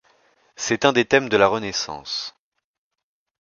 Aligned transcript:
C'est 0.55 0.85
un 0.85 0.93
des 0.93 1.05
thèmes 1.05 1.29
de 1.29 1.37
la 1.37 1.47
Renaissance. 1.47 2.33